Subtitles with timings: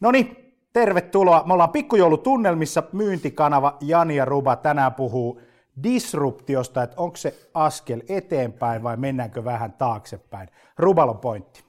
[0.00, 1.42] No niin, tervetuloa.
[1.46, 2.82] Me ollaan pikkujoulutunnelmissa.
[2.92, 5.40] Myyntikanava Jani ja Ruba tänään puhuu
[5.82, 10.48] disruptiosta, että onko se askel eteenpäin vai mennäänkö vähän taaksepäin.
[10.78, 11.66] Rubalon pointti.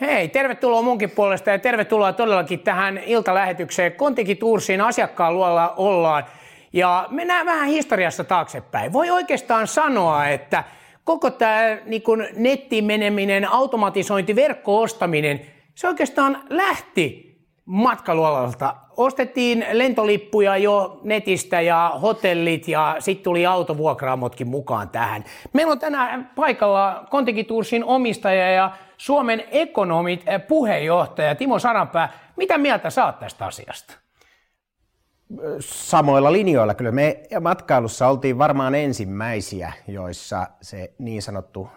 [0.00, 3.92] Hei, tervetuloa munkin puolesta ja tervetuloa todellakin tähän iltalähetykseen.
[3.92, 6.24] Kontiki Toursin asiakkaan luolla ollaan
[6.72, 8.92] ja mennään vähän historiassa taaksepäin.
[8.92, 10.64] Voi oikeastaan sanoa, että
[11.04, 12.02] koko tämä niin
[12.36, 15.40] nettiin meneminen, automatisointi, verkko-ostaminen,
[15.74, 17.27] se oikeastaan lähti
[17.68, 18.74] matkailualalta.
[18.96, 25.24] Ostettiin lentolippuja jo netistä ja hotellit ja sitten tuli autovuokraamotkin mukaan tähän.
[25.52, 32.12] Meillä on tänään paikalla Kontikitursin omistaja ja Suomen ekonomit eh, puheenjohtaja Timo Saranpää.
[32.36, 34.07] Mitä mieltä saat tästä asiasta?
[35.60, 36.74] Samoilla linjoilla.
[36.74, 41.68] Kyllä me matkailussa oltiin varmaan ensimmäisiä, joissa se niin sanottu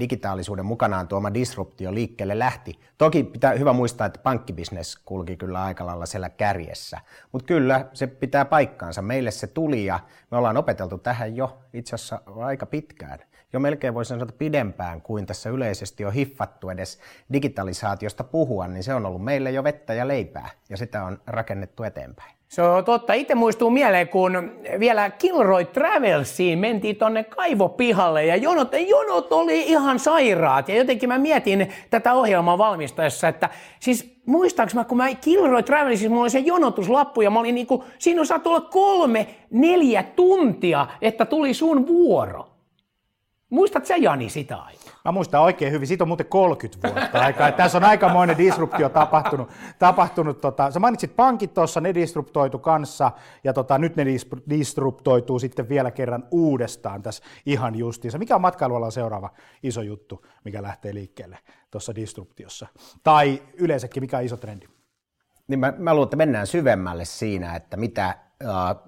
[0.00, 2.80] digitaalisuuden mukanaan tuoma disruptio liikkeelle lähti.
[2.98, 7.00] Toki pitää hyvä muistaa, että pankkibisnes kulki kyllä aika lailla siellä kärjessä,
[7.32, 9.02] mutta kyllä se pitää paikkaansa.
[9.02, 13.18] Meille se tuli ja me ollaan opeteltu tähän jo itse asiassa aika pitkään
[13.52, 16.98] jo melkein voisi sanoa pidempään kuin tässä yleisesti on hiffattu edes
[17.32, 21.82] digitalisaatiosta puhua, niin se on ollut meille jo vettä ja leipää ja sitä on rakennettu
[21.82, 22.40] eteenpäin.
[22.50, 23.12] Se on totta.
[23.12, 29.98] Itse muistuu mieleen, kun vielä Kilroy Travelsiin mentiin tonne kaivopihalle ja jonot, jonot oli ihan
[29.98, 30.68] sairaat.
[30.68, 33.48] Ja jotenkin mä mietin tätä ohjelmaa valmistaessa, että
[33.80, 37.84] siis muistaaks mä, kun mä Kilroy Travelsiin, mulla oli se jonotuslappu ja mä olin niinku,
[37.98, 42.59] siinä on saatu olla kolme, neljä tuntia, että tuli sun vuoro.
[43.50, 44.92] Muistat sä Jani sitä aikaa?
[45.04, 45.86] Mä muistan oikein hyvin.
[45.86, 47.52] Siitä on muuten 30 vuotta aikaa.
[47.52, 49.48] Tässä on aikamoinen disruptio tapahtunut.
[49.78, 53.12] tapahtunut tota, sä mainitsit pankit tuossa, ne disruptoitu kanssa,
[53.44, 54.04] ja tota, nyt ne
[54.50, 58.18] disruptoituu sitten vielä kerran uudestaan tässä ihan justiinsa.
[58.18, 59.30] Mikä on matkailualan seuraava
[59.62, 61.38] iso juttu, mikä lähtee liikkeelle
[61.70, 62.66] tuossa disruptiossa?
[63.02, 64.66] Tai yleensäkin, mikä on iso trendi?
[65.48, 68.14] Niin mä, mä luulen, että mennään syvemmälle siinä, että mitä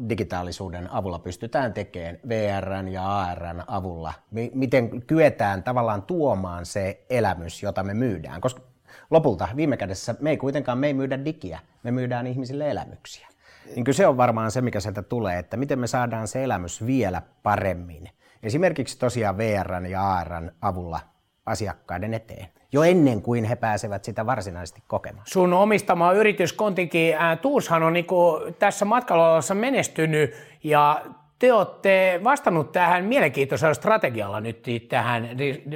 [0.09, 4.13] digitaalisuuden avulla pystytään tekemään VRn ja ARn avulla,
[4.55, 8.63] miten kyetään tavallaan tuomaan se elämys, jota me myydään, koska
[9.11, 13.29] lopulta viime kädessä me ei kuitenkaan me ei myydä digiä, me myydään ihmisille elämyksiä.
[13.75, 16.87] Niin kyllä se on varmaan se, mikä sieltä tulee, että miten me saadaan se elämys
[16.87, 18.09] vielä paremmin.
[18.43, 21.01] Esimerkiksi tosiaan VRn ja ARn avulla
[21.47, 25.27] asiakkaiden eteen jo ennen kuin he pääsevät sitä varsinaisesti kokemaan.
[25.29, 31.05] Sun omistama yritys Kontinkin äh, Tuushan on niinku tässä matkailualassa menestynyt ja
[31.39, 35.29] te olette vastannut tähän mielenkiintoisella strategialla nyt tähän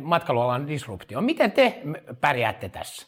[0.02, 1.24] matkailualan disruptioon.
[1.24, 1.82] Miten te
[2.20, 3.06] pärjäätte tässä?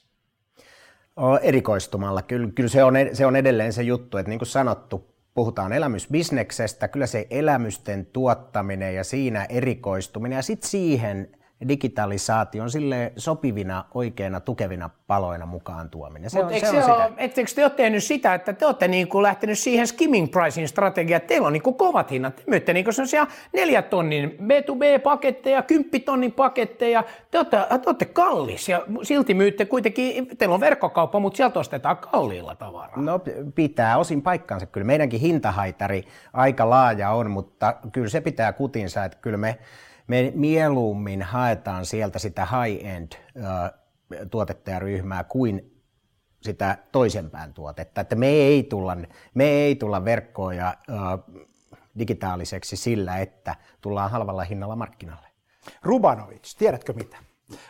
[1.42, 2.22] Erikoistumalla.
[2.22, 6.88] Kyllä, kyllä se, on, se on edelleen se juttu, että niin kuin sanottu, puhutaan elämysbisneksestä,
[6.88, 11.37] kyllä se elämysten tuottaminen ja siinä erikoistuminen ja sitten siihen
[11.68, 16.30] digitalisaation sille sopivina, oikeina, tukevina paloina mukaan tuominen.
[16.30, 18.88] Se Mut on, se on, se on Etteikö te ole tehnyt sitä, että te olette
[18.88, 22.36] niin kuin lähtenyt siihen skimming pricing strategiaan, että teillä on niin kuin kovat hinnat.
[22.36, 27.04] Te myytte niin sellaisia neljä tonnin B2B-paketteja, kymppitonnin paketteja.
[27.30, 31.96] Te olette, te olette kallis ja silti myytte kuitenkin, teillä on verkkokauppa, mutta sieltä ostetaan
[31.96, 33.02] kalliilla tavaraa.
[33.02, 33.20] No
[33.54, 34.66] pitää osin paikkansa.
[34.66, 39.58] Kyllä meidänkin hintahaitari aika laaja on, mutta kyllä se pitää kutinsa, että kyllä me
[40.08, 43.12] me mieluummin haetaan sieltä sitä high-end
[44.30, 45.82] tuotettajaryhmää kuin
[46.42, 48.00] sitä toisenpään tuotetta.
[48.00, 48.96] Että me ei tulla,
[49.34, 50.74] me ei tulla verkkoon ja
[51.98, 55.28] digitaaliseksi sillä, että tullaan halvalla hinnalla markkinalle.
[55.82, 57.16] Rubanovic, tiedätkö mitä?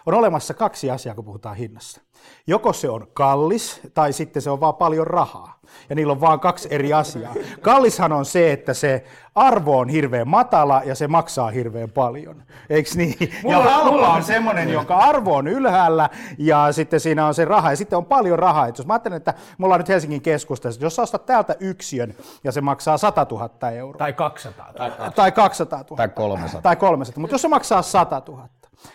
[0.07, 2.01] On olemassa kaksi asiaa, kun puhutaan hinnassa.
[2.47, 5.59] Joko se on kallis tai sitten se on vaan paljon rahaa.
[5.89, 7.35] Ja niillä on vaan kaksi eri asiaa.
[7.61, 12.43] Kallishan on se, että se arvo on hirveän matala ja se maksaa hirveän paljon.
[12.71, 13.15] Eikö niin?
[13.43, 17.71] Mulla, ja halpa on semmoinen, jonka arvo on ylhäällä ja sitten siinä on se raha.
[17.71, 18.67] Ja sitten on paljon rahaa.
[18.67, 22.15] Et jos mä ajattelen, että me ollaan nyt Helsingin keskustassa, jos sä ostat täältä yksiön
[22.45, 23.99] ja se maksaa 100 000 euroa.
[23.99, 25.11] Tai 200 000.
[25.11, 25.97] Tai 200 000.
[25.97, 26.63] Tai 300.
[26.63, 27.21] Tai 300.
[27.21, 28.49] Mutta jos se maksaa 100 000,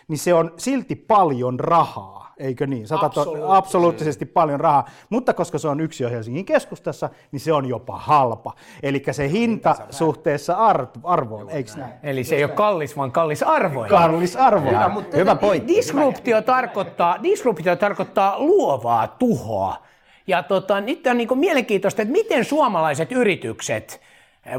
[0.07, 2.87] niin se on silti paljon rahaa, eikö niin?
[2.87, 3.57] Sata absoluuttisesti.
[3.57, 7.97] absoluuttisesti paljon rahaa, mutta koska se on yksi jo Helsingin keskustassa, niin se on jopa
[7.97, 8.53] halpa.
[8.83, 11.93] Eli se hinta suhteessa ar- arvoon, eikö näin?
[12.03, 13.85] Eli se ei ole kallis, vaan kallis arvo.
[13.89, 14.69] Kallis arvo.
[14.69, 15.75] Hyvä, mutta Hyvä pointti.
[15.75, 19.75] Disruptio tarkoittaa, disruptio tarkoittaa luovaa tuhoa.
[20.27, 24.01] Ja tota, nyt on niin mielenkiintoista, että miten suomalaiset yritykset–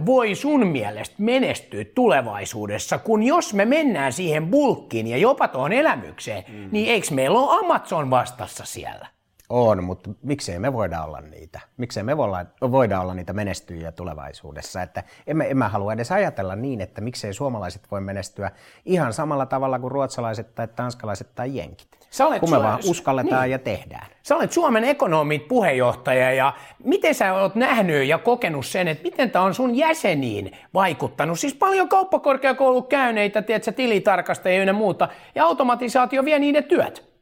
[0.06, 6.44] voi sun mielestä menestyä tulevaisuudessa, kun jos me mennään siihen bulkkiin ja jopa tuohon elämykseen,
[6.48, 6.68] mm.
[6.72, 9.06] niin eikö meillä ole Amazon vastassa siellä?
[9.48, 11.60] On, mutta miksei me voida olla niitä?
[11.76, 14.82] Miksei me voida, voida olla niitä menestyjiä tulevaisuudessa?
[14.82, 18.50] Että emme, emme halua edes ajatella niin, että miksei suomalaiset voi menestyä
[18.84, 21.88] ihan samalla tavalla kuin ruotsalaiset tai tanskalaiset tai jenkit.
[22.10, 23.52] Sä olet kun me vaan uskalletaan niin.
[23.52, 24.06] ja tehdään.
[24.22, 26.52] Sä olet Suomen ekonomit puheenjohtaja ja
[26.84, 31.38] miten sä olet nähnyt ja kokenut sen, että miten tämä on sun jäseniin vaikuttanut?
[31.38, 37.13] Siis paljon kauppakorkeakoulun käyneitä, tiedätkö, tilitarkastajia ja muuta, ja automatisaatio vie niiden työt.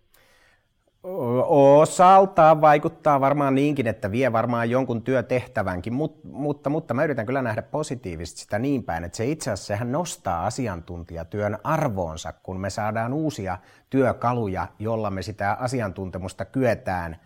[1.48, 7.42] Osaltaan vaikuttaa varmaan niinkin, että vie varmaan jonkun työtehtävänkin, mutta, mutta, mutta mä yritän kyllä
[7.42, 12.70] nähdä positiivisesti sitä niin päin, että se itse asiassa sehän nostaa asiantuntijatyön arvoonsa, kun me
[12.70, 13.58] saadaan uusia
[13.90, 17.16] työkaluja, jolla me sitä asiantuntemusta kyetään–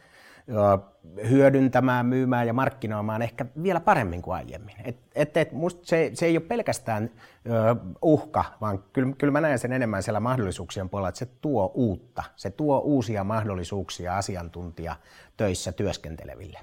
[1.31, 4.75] hyödyntämään, myymään ja markkinoimaan ehkä vielä paremmin kuin aiemmin.
[4.85, 7.11] Et, et, et musta se, se ei ole pelkästään
[7.47, 11.73] ö, uhka, vaan kyllä, kyllä mä näen sen enemmän siellä mahdollisuuksien puolella, että se tuo
[11.75, 14.97] uutta, se tuo uusia mahdollisuuksia asiantuntija
[15.37, 16.59] töissä työskenteleville.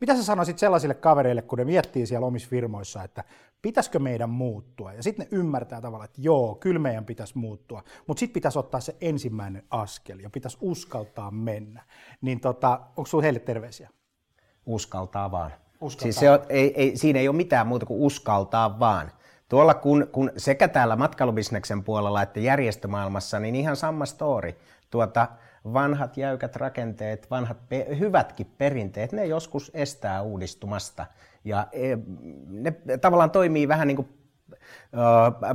[0.00, 3.24] Mitä sä sanoisit sellaisille kavereille, kun ne miettii siellä omissa firmoissa, että
[3.62, 4.92] pitäisikö meidän muuttua?
[4.92, 8.80] Ja sitten ne ymmärtää tavallaan, että joo, kyllä meidän pitäisi muuttua, mutta sitten pitäisi ottaa
[8.80, 11.82] se ensimmäinen askel ja pitäisi uskaltaa mennä.
[12.20, 13.90] Niin tota, onko sinulla heille terveisiä?
[14.66, 15.50] Uskaltaa vaan.
[15.80, 16.02] Uskaltaa.
[16.02, 19.12] Siis se on, ei, ei, siinä ei ole mitään muuta kuin uskaltaa vaan.
[19.48, 24.54] Tuolla kun, kun sekä täällä matkailubisneksen puolella että järjestömaailmassa, niin ihan sama story.
[24.90, 25.28] Tuota,
[25.72, 31.06] vanhat jäykät rakenteet, vanhat pe- hyvätkin perinteet, ne joskus estää uudistumasta.
[31.44, 31.96] Ja e,
[32.48, 34.08] ne tavallaan toimii vähän niin kuin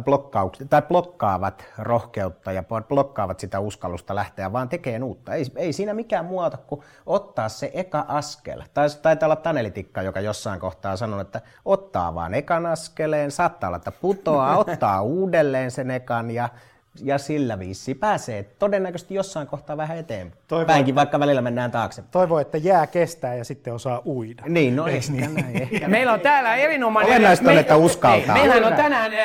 [0.03, 5.33] blokkaukset, tai blokkaavat rohkeutta ja blokkaavat sitä uskallusta lähteä, vaan tekee uutta.
[5.33, 8.61] Ei, ei siinä mikään muuta kuin ottaa se eka askel.
[8.73, 13.77] Tai taitaa olla Tanelitikka, joka jossain kohtaa sanoi, että ottaa vaan ekan askeleen, saattaa olla,
[13.77, 16.49] että putoaa, ottaa uudelleen sen ekan ja
[16.99, 20.41] ja sillä viisi pääsee todennäköisesti jossain kohtaa vähän eteenpäin.
[20.47, 22.03] Toivo, vaikka välillä mennään taakse.
[22.11, 24.43] Toivo, että jää kestää ja sitten osaa uida.
[24.47, 25.33] Niin, no ehkä niin?
[25.33, 25.61] näin.
[25.61, 27.11] Ehkä Meillä on täällä erinomainen...
[27.11, 28.35] Olennaista on, että uskaltaa.
[28.35, 29.19] Meillä on tänään äh,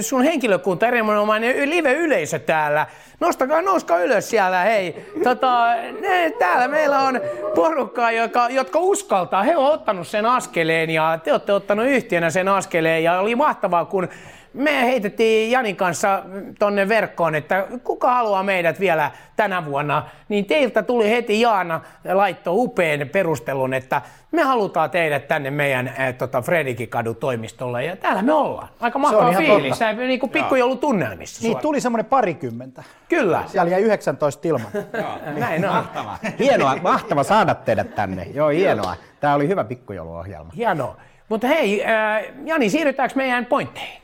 [0.00, 2.86] sun henkilökunta, erinomainen live-yleisö täällä.
[3.20, 5.06] Nostakaa, nouskaa ylös siellä, hei.
[5.24, 7.20] Tota, ne, täällä meillä on
[7.54, 9.42] porukkaa, joka, jotka uskaltaa.
[9.42, 13.84] He ovat ottanut sen askeleen ja te olette ottanut yhtiönä sen askeleen ja oli mahtavaa,
[13.84, 14.08] kun
[14.54, 16.22] me heitettiin Janin kanssa
[16.58, 21.80] tonne verkkoon, että kuka haluaa meidät vielä tänä vuonna, niin teiltä tuli heti Jaana
[22.12, 28.22] laitto upean perustelun, että me halutaan teidät tänne meidän äh, tota Fredikikadun toimistolle ja täällä
[28.22, 28.68] me ollaan.
[28.80, 31.42] Aika mahtava fiilis, näin niin kuin pikkujoulutunnelmissa.
[31.42, 32.82] Niin tuli semmoinen parikymmentä.
[33.08, 33.44] Kyllä.
[33.46, 34.66] Siellä jäi 19 ilman.
[35.38, 35.74] näin on.
[35.74, 36.18] Mahtava.
[36.38, 38.26] Hienoa, mahtava saada teidät tänne.
[38.34, 38.96] Joo, hienoa.
[39.20, 40.52] Tämä oli hyvä pikkujouluohjelma.
[40.56, 40.96] Hienoa.
[41.28, 44.01] Mutta hei, äh, Jani, siirrytäänkö meidän pointteihin?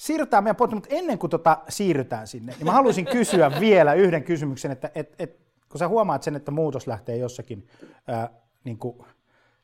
[0.00, 4.24] Siirrytään meidän pointti, mutta ennen kuin tota siirrytään sinne, niin mä haluaisin kysyä vielä yhden
[4.24, 7.66] kysymyksen, että et, et, kun sä huomaat sen, että muutos lähtee jossakin
[8.06, 8.30] ää,
[8.64, 8.98] niin kuin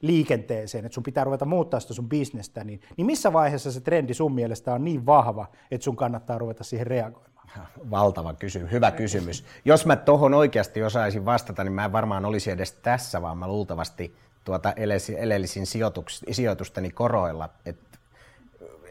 [0.00, 4.14] liikenteeseen, että sun pitää ruveta muuttaa sitä sun bisnestä, niin, niin missä vaiheessa se trendi
[4.14, 7.48] sun mielestä on niin vahva, että sun kannattaa ruveta siihen reagoimaan?
[7.90, 9.44] Valtava kysymys, hyvä kysymys.
[9.64, 13.48] Jos mä tuohon oikeasti osaisin vastata, niin mä en varmaan olisi edes tässä, vaan mä
[13.48, 14.72] luultavasti tuota
[15.16, 15.66] elelisin
[16.30, 17.48] sijoitusteni koroilla.
[17.66, 17.78] Et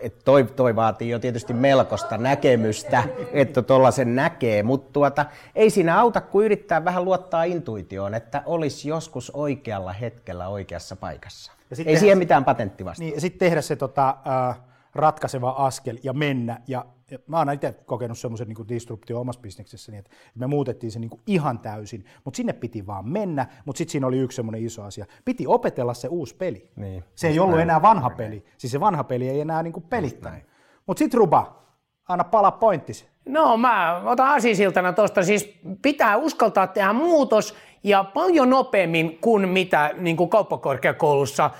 [0.02, 5.26] että toi, toi vaatii jo tietysti melkoista näkemystä, että tuollaisen näkee, mutta tuota,
[5.56, 11.52] ei siinä auta kuin yrittää vähän luottaa intuitioon, että olisi joskus oikealla hetkellä oikeassa paikassa.
[11.72, 13.04] ei tehdä, siihen mitään patenttivasta.
[13.04, 14.18] Niin, sitten tehdä se tota,
[14.50, 14.60] äh,
[14.96, 16.86] ratkaiseva askel ja mennä ja
[17.28, 21.22] mä oon itse kokenut semmoisen niin disruptio omassa bisneksessäni, että me muutettiin se niin kuin
[21.28, 25.06] ihan täysin, mutta sinne piti vaan mennä, mutta sitten siinä oli yksi semmoinen iso asia.
[25.26, 26.72] Piti opetella se uusi peli.
[26.76, 27.04] Niin.
[27.16, 28.46] Se ei ollut enää vanha peli.
[28.58, 30.44] Siis se vanha peli ei enää niin kuin pelittänyt.
[30.88, 31.64] Mutta sitten Ruba,
[32.08, 33.08] anna pala pointtisi.
[33.26, 39.92] No mä otan asisiltana tuosta, siis pitää uskaltaa tehdä muutos ja paljon nopeammin kuin mitä
[39.98, 41.52] niin kuin kauppakorkeakoulussa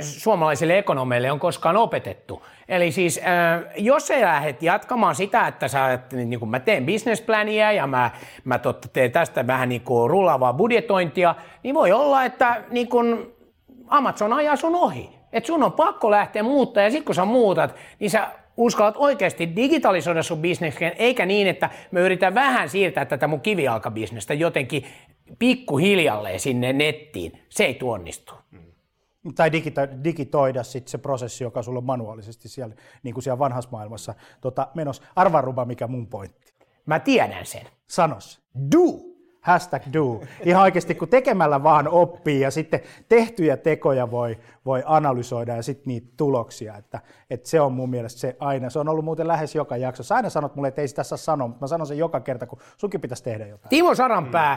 [0.00, 2.42] suomalaisille ekonomeille on koskaan opetettu.
[2.68, 3.20] Eli siis
[3.76, 8.10] jos sä lähdet jatkamaan sitä, että sä, niin kuin mä teen businessplania ja mä,
[8.44, 13.32] mä totta teen tästä vähän niin kuin rullaavaa budjetointia, niin voi olla, että niin kuin
[13.88, 15.10] Amazon ajaa sun ohi.
[15.32, 19.56] Että sun on pakko lähteä muuttaa ja sitten kun sä muutat, niin sä uskallat oikeasti
[19.56, 24.84] digitalisoida sun bisneksen, eikä niin, että mä yritän vähän siirtää tätä mun kivijalkabisnestä jotenkin
[25.38, 27.42] pikkuhiljalleen sinne nettiin.
[27.48, 28.34] Se ei tuonnistu.
[29.34, 33.70] Tai digito- digitoida sit se prosessi, joka sulla on manuaalisesti siellä, niin kuin siellä vanhassa
[33.72, 35.02] maailmassa tota, menossa.
[35.16, 36.52] Arvaa Ruba, mikä mun pointti.
[36.86, 37.62] Mä tiedän sen.
[37.86, 38.42] Sanos.
[38.72, 39.12] Do.
[39.40, 40.20] Hashtag do.
[40.44, 45.84] Ihan oikeasti, kun tekemällä vaan oppii ja sitten tehtyjä tekoja voi, voi analysoida ja sitten
[45.86, 46.76] niitä tuloksia.
[46.76, 47.00] Että,
[47.30, 48.70] että se on mun mielestä se aina.
[48.70, 50.14] Se on ollut muuten lähes joka jaksossa.
[50.14, 52.58] Aina sanot mulle, että ei sitä saa sanoa, mutta mä sanon sen joka kerta, kun
[52.76, 53.68] sunkin pitäisi tehdä jotain.
[53.68, 54.56] Timo Saranpää,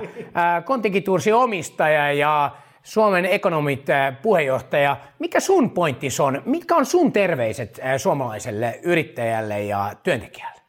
[0.66, 2.52] Kontikitursi omistaja ja
[2.86, 3.86] Suomen ekonomit
[4.22, 4.98] puheenjohtaja.
[5.20, 6.42] Mikä sun pointtis on?
[6.46, 10.62] Mitkä on sun terveiset suomalaiselle yrittäjälle ja työntekijälle?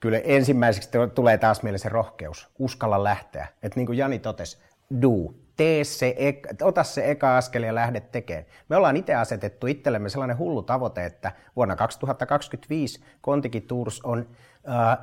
[0.00, 3.48] Kyllä ensimmäiseksi tulee taas mieleen se rohkeus, uskalla lähteä.
[3.62, 4.58] Että niin kuin Jani totesi,
[5.02, 6.16] do, tee se,
[6.62, 8.46] ota se eka askel ja lähde tekemään.
[8.68, 14.28] Me ollaan itse asetettu itsellemme sellainen hullu tavoite, että vuonna 2025 Kontiki Tours on
[14.68, 14.98] äh,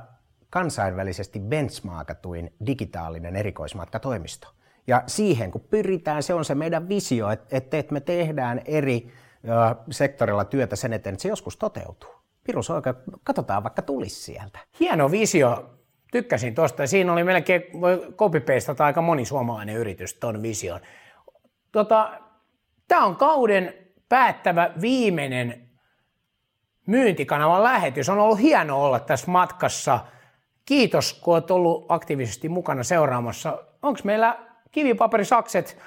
[0.50, 4.55] kansainvälisesti benchmarkatuin digitaalinen erikoismatkatoimisto.
[4.86, 9.12] Ja siihen kun pyritään, se on se meidän visio, että, että me tehdään eri
[9.90, 12.10] sektorilla työtä sen eteen, että se joskus toteutuu.
[12.44, 14.58] Pirus oikein, katsotaan vaikka tulisi sieltä.
[14.80, 15.70] Hieno visio.
[16.12, 16.86] Tykkäsin tuosta.
[16.86, 20.80] Siinä oli melkein, voi copypastata aika moni suomalainen yritys ton vision.
[21.72, 22.20] Tota,
[22.88, 23.74] Tämä on kauden
[24.08, 25.68] päättävä viimeinen
[26.86, 28.08] myyntikanavan lähetys.
[28.08, 30.00] On ollut hieno olla tässä matkassa.
[30.64, 33.64] Kiitos, kun olet ollut aktiivisesti mukana seuraamassa.
[33.82, 34.45] Onko meillä
[34.76, 35.78] kivipaperisakset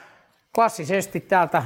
[0.55, 1.63] klassisesti täältä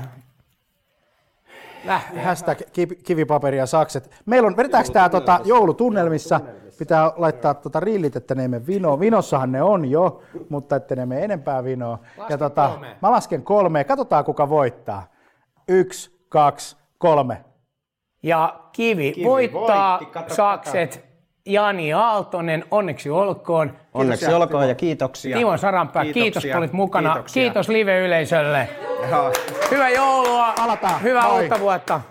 [1.85, 2.23] lähtee.
[2.23, 2.57] Hashtag
[3.03, 4.11] kivipaperi ja sakset.
[4.25, 6.41] Meillä on, vedetäänkö tämä tota, joulutunnelmissa?
[6.79, 8.99] Pitää laittaa tota rillit, että ne emme vinoa.
[8.99, 11.99] Vinossahan ne on jo, mutta että ne mene enempää vinoa.
[12.29, 12.97] ja tota, kolme.
[13.01, 13.83] Mä lasken kolme.
[13.83, 15.07] Katsotaan kuka voittaa.
[15.67, 17.45] Yksi, kaksi, kolme.
[18.23, 21.12] Ja kivi, kivi voittaa voitti, sakset.
[21.45, 23.77] Jani Aaltonen, onneksi olkoon.
[23.93, 25.37] Onneksi Kiitos olkoon ja kiitoksia.
[25.37, 27.09] Timo Saranpää, kiitos kun olit mukana.
[27.13, 27.43] Kiitoksia.
[27.43, 28.69] Kiitos live-yleisölle.
[29.71, 31.01] Hyvää joulua, Palataan.
[31.03, 31.41] hyvää Moi.
[31.41, 32.01] uutta vuotta.